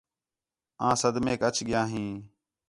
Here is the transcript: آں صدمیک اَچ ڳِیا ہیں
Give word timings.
آں 0.87 0.93
صدمیک 1.01 1.41
اَچ 1.47 1.57
ڳِیا 1.67 1.81
ہیں 1.91 2.11